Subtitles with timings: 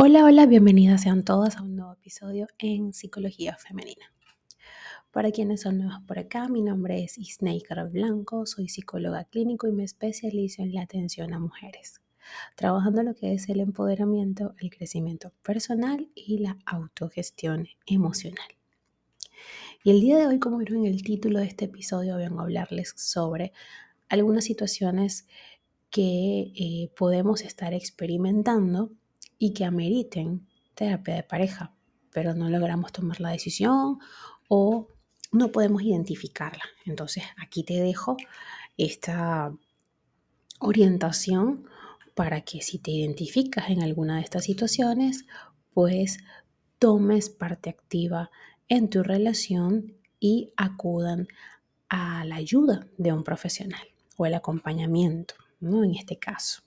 [0.00, 4.14] Hola, hola, bienvenidas sean todas a un nuevo episodio en Psicología Femenina.
[5.10, 9.72] Para quienes son nuevos por acá, mi nombre es Isnei Blanco, soy psicóloga clínico y
[9.72, 12.00] me especializo en la atención a mujeres,
[12.54, 18.48] trabajando lo que es el empoderamiento, el crecimiento personal y la autogestión emocional.
[19.82, 22.44] Y el día de hoy, como vieron en el título de este episodio, vengo a
[22.44, 23.52] hablarles sobre
[24.08, 25.26] algunas situaciones
[25.90, 28.92] que eh, podemos estar experimentando
[29.38, 31.74] y que ameriten terapia de pareja,
[32.12, 33.98] pero no logramos tomar la decisión
[34.48, 34.88] o
[35.32, 36.64] no podemos identificarla.
[36.84, 38.16] Entonces aquí te dejo
[38.76, 39.52] esta
[40.60, 41.68] orientación
[42.14, 45.24] para que si te identificas en alguna de estas situaciones,
[45.72, 46.18] pues
[46.78, 48.30] tomes parte activa
[48.68, 51.28] en tu relación y acudan
[51.88, 53.86] a la ayuda de un profesional
[54.16, 55.84] o el acompañamiento, ¿no?
[55.84, 56.62] En este caso.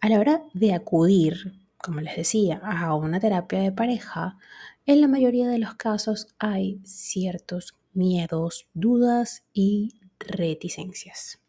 [0.00, 4.38] A la hora de acudir, como les decía, a una terapia de pareja,
[4.84, 11.40] en la mayoría de los casos hay ciertos miedos, dudas y reticencias.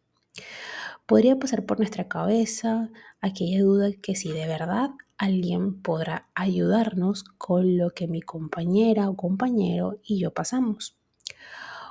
[1.06, 2.90] Podría pasar por nuestra cabeza
[3.22, 9.18] aquella duda que si de verdad alguien podrá ayudarnos con lo que mi compañera o
[9.18, 10.96] compañero y yo pasamos.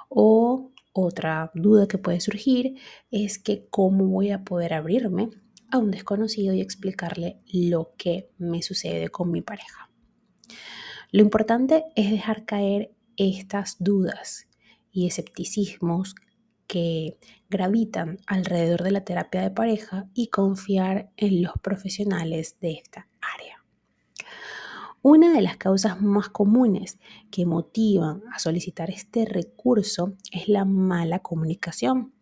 [0.09, 2.79] O otra duda que puede surgir
[3.11, 5.31] es que cómo voy a poder abrirme
[5.71, 9.91] a un desconocido y explicarle lo que me sucede con mi pareja.
[11.13, 14.49] Lo importante es dejar caer estas dudas
[14.93, 16.15] y escepticismos
[16.67, 23.09] que gravitan alrededor de la terapia de pareja y confiar en los profesionales de esta
[23.21, 23.65] área.
[25.03, 26.99] Una de las causas más comunes
[27.31, 32.13] que motivan a solicitar este recurso es la mala comunicación.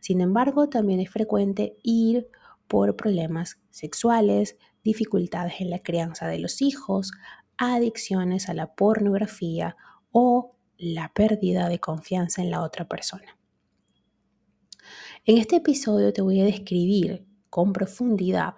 [0.00, 2.28] Sin embargo, también es frecuente ir
[2.72, 7.12] por problemas sexuales, dificultades en la crianza de los hijos,
[7.58, 9.76] adicciones a la pornografía
[10.10, 13.36] o la pérdida de confianza en la otra persona.
[15.26, 18.54] En este episodio te voy a describir con profundidad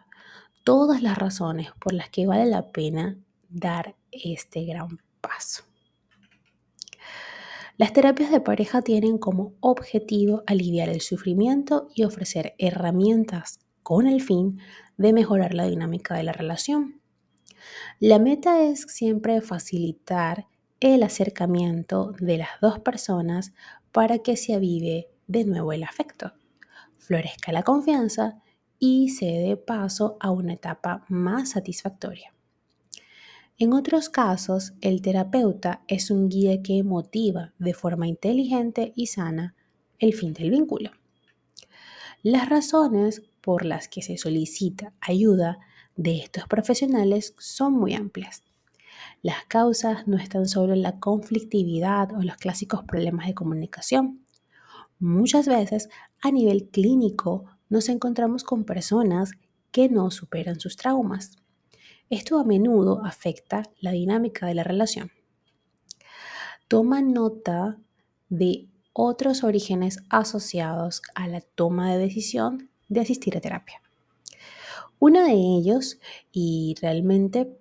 [0.63, 5.65] todas las razones por las que vale la pena dar este gran paso.
[7.77, 14.21] Las terapias de pareja tienen como objetivo aliviar el sufrimiento y ofrecer herramientas con el
[14.21, 14.59] fin
[14.97, 17.01] de mejorar la dinámica de la relación.
[18.01, 20.49] La meta es siempre facilitar
[20.81, 23.53] el acercamiento de las dos personas
[23.93, 26.33] para que se avive de nuevo el afecto,
[26.99, 28.43] florezca la confianza
[28.79, 32.35] y se dé paso a una etapa más satisfactoria.
[33.57, 39.55] En otros casos, el terapeuta es un guía que motiva de forma inteligente y sana
[40.01, 40.91] el fin del vínculo.
[42.23, 45.59] Las razones por las que se solicita ayuda
[45.97, 48.43] de estos profesionales son muy amplias.
[49.21, 54.25] Las causas no están solo en la conflictividad o los clásicos problemas de comunicación.
[54.99, 55.91] Muchas veces
[56.23, 59.33] a nivel clínico nos encontramos con personas
[59.71, 61.37] que no superan sus traumas.
[62.09, 65.11] Esto a menudo afecta la dinámica de la relación.
[66.67, 67.79] Toma nota
[68.31, 73.83] de otros orígenes asociados a la toma de decisión de asistir a terapia.
[74.99, 75.99] Uno de ellos,
[76.33, 77.59] y realmente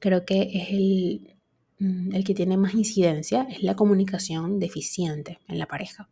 [0.00, 1.36] creo que es el,
[1.78, 6.08] mm, el que tiene más incidencia, es la comunicación deficiente en la pareja.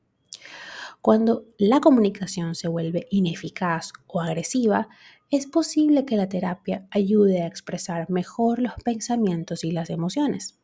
[1.01, 4.89] Cuando la comunicación se vuelve ineficaz o agresiva,
[5.31, 10.61] es posible que la terapia ayude a expresar mejor los pensamientos y las emociones.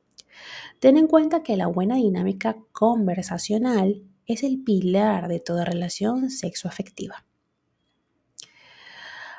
[0.78, 7.24] Ten en cuenta que la buena dinámica conversacional es el pilar de toda relación sexoafectiva.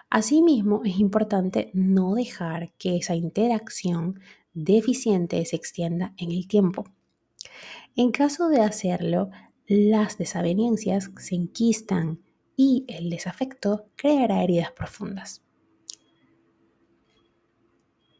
[0.09, 4.19] Asimismo, es importante no dejar que esa interacción
[4.53, 6.85] deficiente se extienda en el tiempo.
[7.95, 9.29] En caso de hacerlo,
[9.67, 12.19] las desavenencias se enquistan
[12.55, 15.43] y el desafecto creará heridas profundas.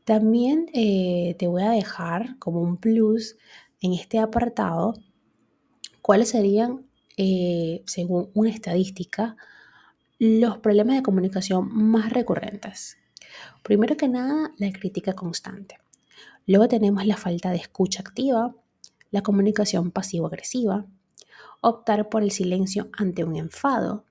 [0.06, 3.38] También eh, te voy a dejar como un plus
[3.82, 4.94] en este apartado
[6.02, 6.88] cuáles serían,
[7.18, 9.36] eh, según una estadística,
[10.20, 12.98] los problemas de comunicación más recurrentes.
[13.64, 15.80] Primero que nada, la crítica constante.
[16.46, 18.54] Luego tenemos la falta de escucha activa,
[19.12, 20.86] la comunicación pasivo-agresiva,
[21.62, 24.06] optar por el silencio ante un enfado.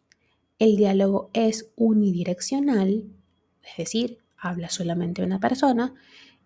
[0.59, 3.05] El diálogo es unidireccional,
[3.63, 5.95] es decir, habla solamente una persona,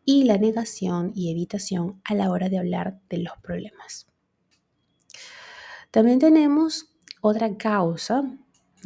[0.05, 4.09] y la negación y evitación a la hora de hablar de los problemas.
[5.93, 8.25] También tenemos otra causa,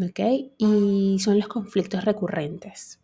[0.00, 0.20] ¿ok?
[0.58, 3.00] Y son los conflictos recurrentes.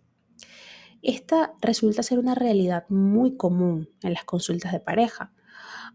[1.02, 5.32] Esta resulta ser una realidad muy común en las consultas de pareja.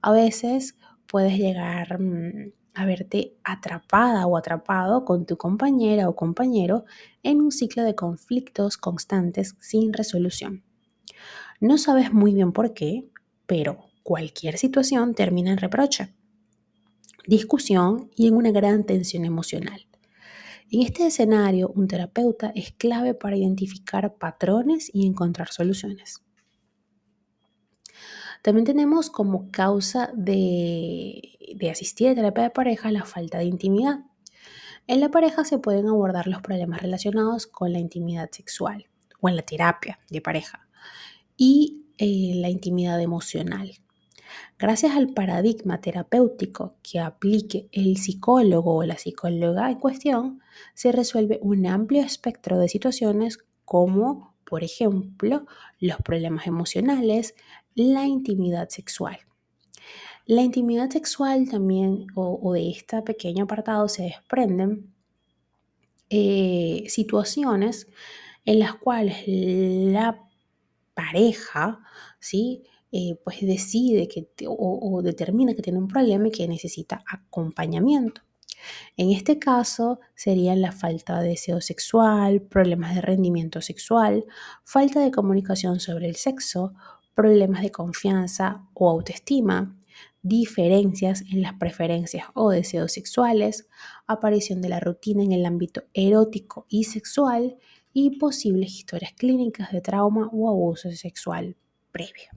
[0.01, 0.77] A veces
[1.07, 6.85] puedes llegar mm, a verte atrapada o atrapado con tu compañera o compañero
[7.23, 10.63] en un ciclo de conflictos constantes sin resolución.
[11.59, 13.09] No sabes muy bien por qué,
[13.45, 16.13] pero cualquier situación termina en reproche,
[17.25, 19.87] discusión y en una gran tensión emocional.
[20.69, 26.21] En este escenario, un terapeuta es clave para identificar patrones y encontrar soluciones.
[28.41, 31.37] También tenemos como causa de,
[31.71, 33.99] asistir a terapia de pareja la falta de intimidad.
[34.87, 38.87] En la pareja se pueden abordar los problemas relacionados con la intimidad sexual
[39.21, 40.67] o en la terapia de pareja
[41.37, 43.71] y eh, la intimidad emocional.
[44.59, 50.41] Gracias al paradigma terapéutico que aplique el psicólogo o la psicóloga en cuestión,
[50.73, 55.45] se resuelve un amplio espectro de situaciones como, por ejemplo,
[55.79, 57.35] los problemas emocionales,
[57.75, 59.19] la intimidad sexual.
[60.25, 64.93] La intimidad sexual también, o, de este pequeño apartado, se desprenden
[66.09, 67.87] eh, situaciones
[68.43, 70.27] en las cuales la
[70.93, 71.79] pareja,
[72.19, 72.63] ¿sí?
[72.91, 78.21] Eh, pues decide que, o, determina que tiene un problema y que necesita acompañamiento.
[78.95, 84.25] En este caso serían la falta de deseo sexual, problemas de rendimiento sexual,
[84.63, 86.73] falta de comunicación sobre el sexo,
[87.13, 89.77] problemas de confianza o autoestima,
[90.21, 93.67] diferencias en las preferencias o deseos sexuales,
[94.07, 97.57] aparición de la rutina en el ámbito erótico y sexual
[97.93, 101.55] y posibles historias clínicas de trauma o abuso sexual
[101.91, 102.36] previo.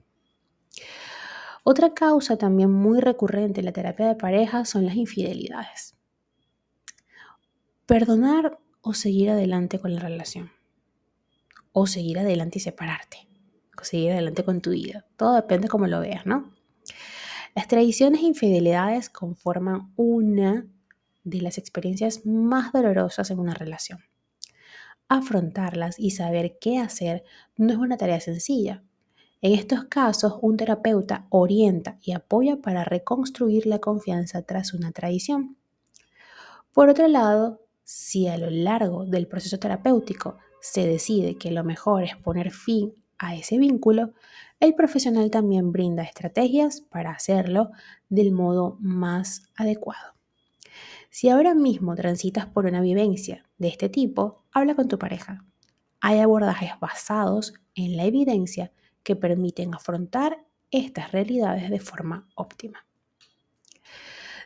[1.63, 5.95] Otra causa también muy recurrente en la terapia de pareja son las infidelidades.
[7.85, 10.51] Perdonar o seguir adelante con la relación.
[11.71, 13.27] O seguir adelante y separarte.
[13.79, 15.05] O seguir adelante con tu vida.
[15.17, 16.51] Todo depende cómo lo veas, ¿no?
[17.55, 20.65] Las tradiciones e infidelidades conforman una
[21.23, 23.99] de las experiencias más dolorosas en una relación.
[25.09, 27.23] Afrontarlas y saber qué hacer
[27.57, 28.83] no es una tarea sencilla,
[29.41, 35.57] en estos casos, un terapeuta orienta y apoya para reconstruir la confianza tras una traición.
[36.73, 42.03] Por otro lado, si a lo largo del proceso terapéutico se decide que lo mejor
[42.03, 44.13] es poner fin a ese vínculo,
[44.59, 47.71] el profesional también brinda estrategias para hacerlo
[48.09, 50.13] del modo más adecuado.
[51.09, 55.43] Si ahora mismo transitas por una vivencia de este tipo, habla con tu pareja.
[55.99, 58.71] Hay abordajes basados en la evidencia
[59.03, 62.85] que permiten afrontar estas realidades de forma óptima.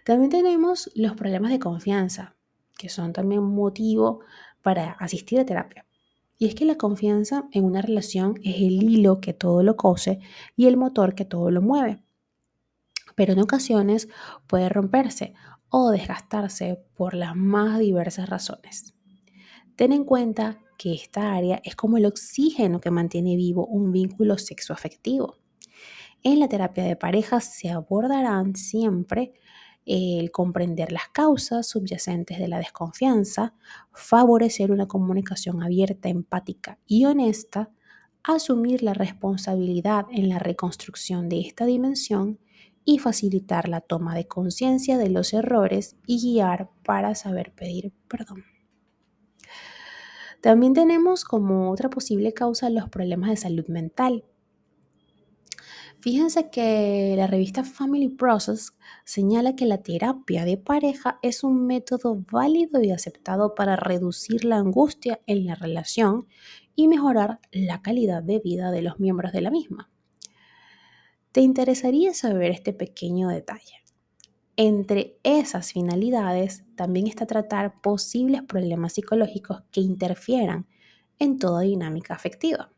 [0.04, 2.36] También tenemos los problemas de confianza,
[2.78, 4.22] que son también motivo
[4.62, 5.86] para asistir a terapia.
[6.38, 10.20] Y es que la confianza en una relación es el hilo que todo lo cose
[10.56, 12.04] y el motor que todo lo mueve.
[13.16, 14.10] Pero en ocasiones
[14.48, 15.34] puede romperse
[15.70, 18.94] o desgastarse por las más diversas razones.
[19.76, 24.38] Ten en cuenta que esta área es como el oxígeno que mantiene vivo un vínculo
[24.38, 25.36] sexoafectivo.
[26.24, 29.34] En la terapia de parejas se abordarán siempre
[29.86, 33.54] el comprender las causas subyacentes de la desconfianza,
[33.94, 37.70] favorecer una comunicación abierta, empática y honesta,
[38.24, 42.40] asumir la responsabilidad en la reconstrucción de esta dimensión
[42.84, 48.55] y facilitar la toma de conciencia de los errores y guiar para saber pedir perdón.
[50.46, 54.26] También tenemos como otra posible causa los problemas de salud mental.
[56.02, 58.74] Fíjense que la revista Family Process
[59.06, 64.58] señala que la terapia de pareja es un método válido y aceptado para reducir la
[64.58, 66.28] angustia en la relación
[66.76, 69.90] y mejorar la calidad de vida de los miembros de la misma.
[71.32, 73.85] ¿Te interesaría saber este pequeño detalle?
[74.58, 80.66] Entre esas finalidades también está tratar posibles problemas psicológicos que interfieran
[81.20, 82.72] en toda dinámica afectiva.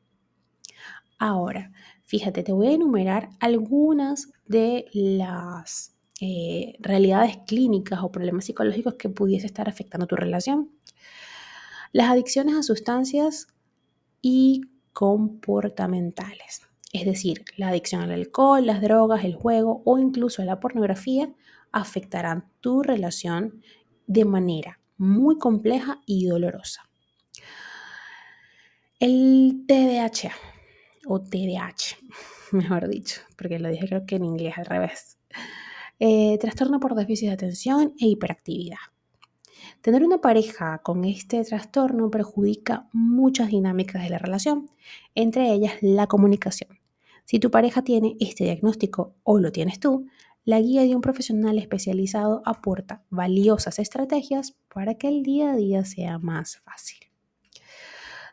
[1.19, 1.71] Ahora,
[2.05, 9.09] fíjate, te voy a enumerar algunas de las eh, realidades clínicas o problemas psicológicos que
[9.09, 10.71] pudiese estar afectando tu relación.
[11.91, 13.47] Las adicciones a sustancias
[14.21, 14.61] y
[14.93, 20.59] comportamentales, es decir, la adicción al alcohol, las drogas, el juego o incluso a la
[20.59, 21.31] pornografía
[21.71, 23.61] afectarán tu relación
[24.07, 26.89] de manera muy compleja y dolorosa.
[28.99, 30.31] El TDAH
[31.05, 31.97] o TDAH,
[32.51, 35.17] mejor dicho, porque lo dije creo que en inglés al revés.
[35.99, 38.77] Eh, trastorno por déficit de atención e hiperactividad.
[39.81, 44.69] Tener una pareja con este trastorno perjudica muchas dinámicas de la relación,
[45.15, 46.79] entre ellas la comunicación.
[47.25, 50.07] Si tu pareja tiene este diagnóstico o lo tienes tú,
[50.47, 55.83] la guía de un profesional especializado aporta valiosas estrategias para que el día a día
[55.83, 56.99] sea más fácil.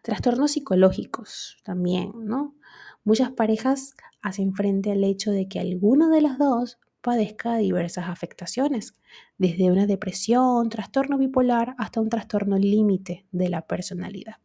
[0.00, 2.54] Trastornos psicológicos también, ¿no?
[3.02, 8.94] Muchas parejas hacen frente al hecho de que alguno de los dos padezca diversas afectaciones,
[9.36, 14.36] desde una depresión, trastorno bipolar hasta un trastorno límite de la personalidad.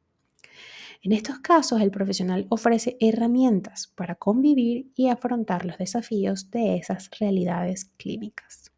[1.02, 7.10] En estos casos, el profesional ofrece herramientas para convivir y afrontar los desafíos de esas
[7.18, 8.72] realidades clínicas.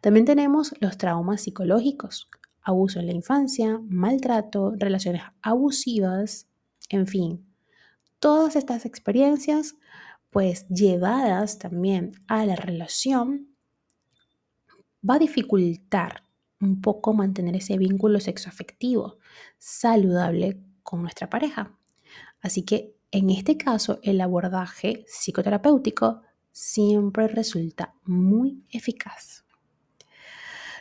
[0.00, 2.28] También tenemos los traumas psicológicos,
[2.62, 6.48] abuso en la infancia, maltrato, relaciones abusivas,
[6.88, 7.46] en fin,
[8.18, 9.76] todas estas experiencias,
[10.30, 13.48] pues llevadas también a la relación,
[15.08, 16.24] va a dificultar
[16.60, 19.18] un poco mantener ese vínculo sexoafectivo
[19.58, 21.78] saludable con nuestra pareja.
[22.40, 29.44] Así que en este caso el abordaje psicoterapéutico siempre resulta muy eficaz.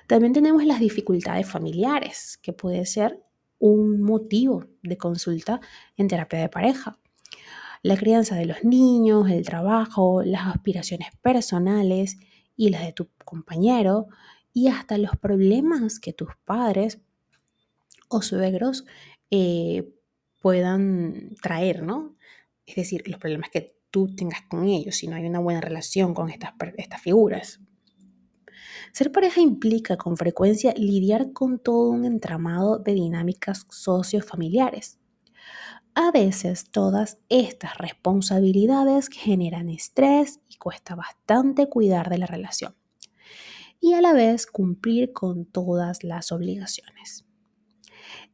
[0.07, 3.23] También tenemos las dificultades familiares, que puede ser
[3.59, 5.61] un motivo de consulta
[5.95, 6.97] en terapia de pareja.
[7.83, 12.17] La crianza de los niños, el trabajo, las aspiraciones personales
[12.55, 14.07] y las de tu compañero
[14.53, 16.99] y hasta los problemas que tus padres
[18.09, 18.85] o suegros
[19.31, 19.89] eh,
[20.41, 22.15] puedan traer, ¿no?
[22.65, 26.13] Es decir, los problemas que tú tengas con ellos, si no hay una buena relación
[26.13, 27.59] con estas, estas figuras.
[28.93, 34.99] Ser pareja implica con frecuencia lidiar con todo un entramado de dinámicas sociofamiliares.
[35.93, 42.75] A veces todas estas responsabilidades generan estrés y cuesta bastante cuidar de la relación
[43.81, 47.25] y a la vez cumplir con todas las obligaciones.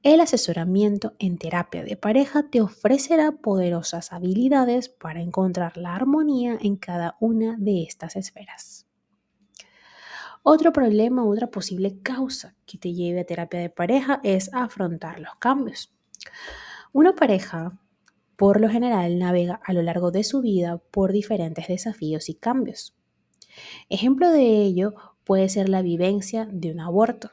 [0.03, 6.77] El asesoramiento en terapia de pareja te ofrecerá poderosas habilidades para encontrar la armonía en
[6.77, 8.87] cada una de estas esferas.
[10.43, 15.35] Otro problema otra posible causa que te lleve a terapia de pareja es afrontar los
[15.39, 15.93] cambios.
[16.93, 17.77] Una pareja,
[18.37, 22.95] por lo general, navega a lo largo de su vida por diferentes desafíos y cambios.
[23.89, 27.31] Ejemplo de ello puede ser la vivencia de un aborto,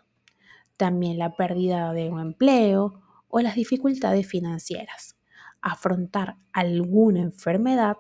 [0.77, 5.17] también la pérdida de un empleo o las dificultades financieras,
[5.61, 7.99] afrontar alguna enfermedad,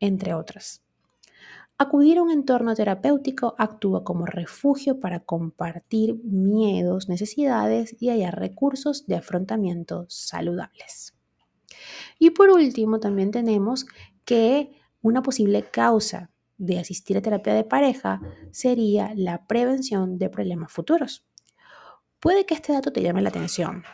[0.00, 0.82] entre otras.
[1.78, 9.06] Acudir a un entorno terapéutico actúa como refugio para compartir miedos, necesidades y hallar recursos
[9.06, 11.14] de afrontamiento saludables.
[12.18, 13.86] Y por último, también tenemos
[14.24, 20.72] que una posible causa de asistir a terapia de pareja sería la prevención de problemas
[20.72, 21.26] futuros.
[22.26, 23.84] Puede que este dato te llame la atención,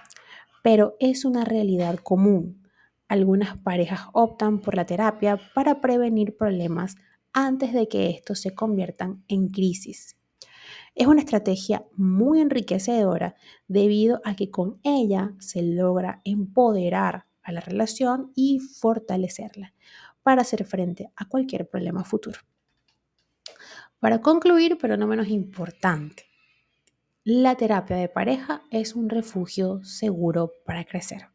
[0.63, 2.67] pero es una realidad común.
[3.07, 6.97] Algunas parejas optan por la terapia para prevenir problemas
[7.35, 10.17] antes de que estos se conviertan en crisis.
[10.95, 13.35] Es una estrategia muy enriquecedora
[13.69, 19.75] debido a que con ella se logra empoderar a la relación y fortalecerla
[20.23, 22.41] para hacer frente a cualquier problema futuro.
[24.01, 26.32] Para concluir, pero no menos importante,
[27.25, 31.29] la terapia de pareja es un refugio seguro para crecer.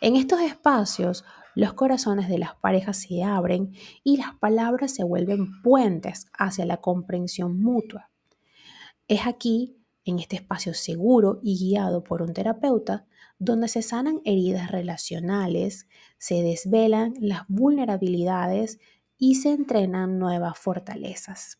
[0.00, 1.24] En estos espacios,
[1.56, 3.72] los corazones de las parejas se abren
[4.04, 8.10] y las palabras se vuelven puentes hacia la comprensión mutua.
[9.08, 13.06] Es aquí, en este espacio seguro y guiado por un terapeuta,
[13.38, 18.78] donde se sanan heridas relacionales, se desvelan las vulnerabilidades
[19.18, 21.58] y se entrenan nuevas fortalezas.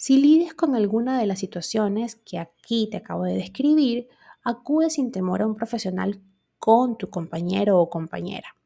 [0.00, 4.08] Si lidias con alguna de las situaciones que aquí te acabo de describir,
[4.42, 6.22] acude sin temor a un profesional
[6.58, 8.56] con tu compañero o compañera.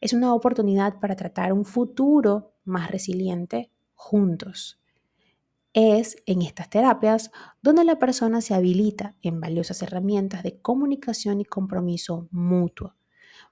[0.00, 4.80] Es una oportunidad para tratar un futuro más resiliente juntos.
[5.72, 11.44] Es en estas terapias donde la persona se habilita en valiosas herramientas de comunicación y
[11.44, 12.94] compromiso mutuo.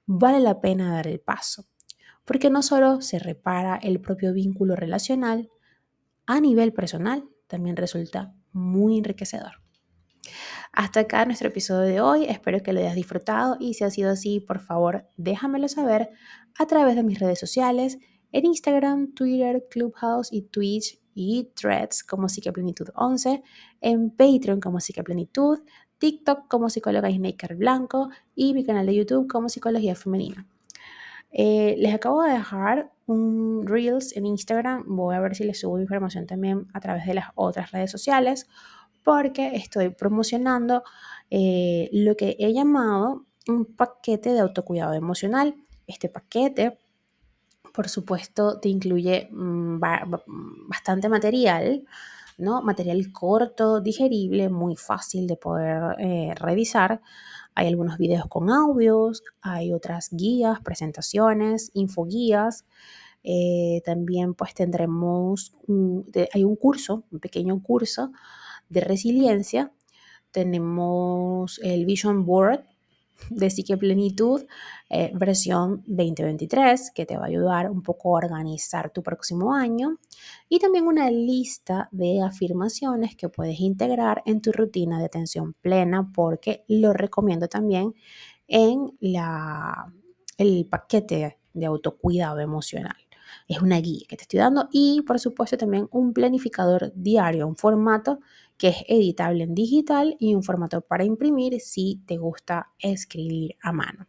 [0.07, 1.65] Vale la pena dar el paso,
[2.25, 5.51] porque no solo se repara el propio vínculo relacional,
[6.31, 9.61] a nivel personal también resulta muy enriquecedor.
[10.73, 14.11] Hasta acá nuestro episodio de hoy, espero que lo hayas disfrutado y si ha sido
[14.11, 16.11] así, por favor déjamelo saber
[16.57, 17.99] a través de mis redes sociales,
[18.31, 23.43] en Instagram, Twitter, Clubhouse y Twitch y Threads como Psiqueplenitud 11,
[23.81, 25.59] en Patreon como Psiqueplenitud,
[25.99, 30.47] TikTok como Psicóloga Snaker Blanco y mi canal de YouTube como Psicología Femenina.
[31.33, 34.85] Eh, les acabo de dejar un Reels en Instagram.
[34.87, 38.47] Voy a ver si les subo información también a través de las otras redes sociales.
[39.03, 40.83] porque estoy promocionando
[41.31, 45.55] eh, lo que he llamado un paquete de autocuidado emocional.
[45.87, 46.79] Este paquete,
[47.73, 49.81] por supuesto, te incluye mm,
[50.69, 51.87] bastante material,
[52.63, 57.01] Material corto, digerible, muy fácil de poder eh, revisar.
[57.55, 62.65] Hay algunos videos con audios, hay otras guías, presentaciones, infoguías.
[63.23, 65.55] Eh, también pues tendremos,
[66.33, 68.13] hay un curso, un pequeño curso
[68.69, 69.73] de resiliencia.
[70.31, 72.65] Tenemos el Vision Board
[73.29, 74.45] de Psique Plenitud,
[74.89, 79.99] eh, versión 2023, que te va a ayudar un poco a organizar tu próximo año.
[80.49, 86.11] Y también una lista de afirmaciones que puedes integrar en tu rutina de atención plena,
[86.13, 87.95] porque lo recomiendo también
[88.49, 89.93] en la,
[90.39, 92.97] el paquete de autocuidado emocional.
[93.47, 97.57] Es una guía que te estoy dando y por supuesto también un planificador diario, un
[97.57, 98.21] formato
[98.61, 103.73] que es editable en digital y un formato para imprimir si te gusta escribir a
[103.73, 104.07] mano.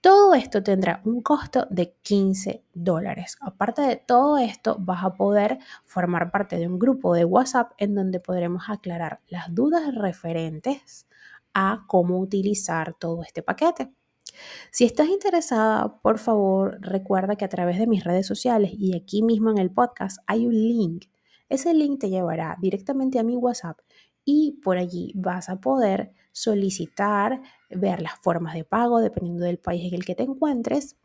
[0.00, 3.36] Todo esto tendrá un costo de 15 dólares.
[3.40, 7.94] Aparte de todo esto, vas a poder formar parte de un grupo de WhatsApp en
[7.94, 11.06] donde podremos aclarar las dudas referentes
[11.54, 13.92] a cómo utilizar todo este paquete.
[14.72, 19.22] Si estás interesada, por favor, recuerda que a través de mis redes sociales y aquí
[19.22, 21.11] mismo en el podcast hay un link
[21.52, 23.78] ese link te llevará directamente a mi WhatsApp
[24.24, 29.86] y por allí vas a poder solicitar, ver las formas de pago dependiendo del país
[29.86, 30.96] en el que te encuentres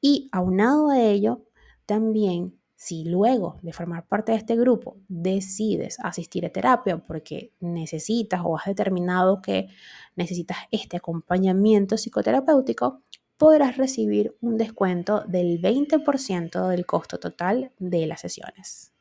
[0.00, 1.44] y aunado a ello,
[1.86, 8.42] también si luego de formar parte de este grupo decides asistir a terapia porque necesitas
[8.44, 9.68] o has determinado que
[10.16, 13.02] necesitas este acompañamiento psicoterapéutico,
[13.36, 18.93] podrás recibir un descuento del 20% del costo total de las sesiones.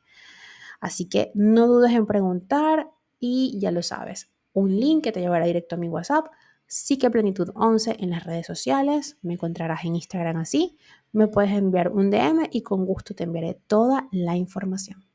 [0.83, 4.29] Así que no dudes en preguntar y ya lo sabes.
[4.51, 6.25] Un link que te llevará directo a mi WhatsApp,
[6.67, 9.17] Psique Plenitud 11 en las redes sociales.
[9.21, 10.77] Me encontrarás en Instagram así.
[11.13, 15.05] Me puedes enviar un DM y con gusto te enviaré toda la información.